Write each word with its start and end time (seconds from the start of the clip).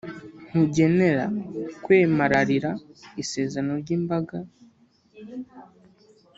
nkugenera 0.47 1.25
kwemararira 1.83 2.71
isezerano 3.21 3.73
ry’imbaga, 3.81 4.37